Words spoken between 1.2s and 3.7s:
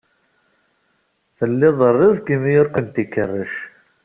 Tlid rezg imi ur kent-ikerrec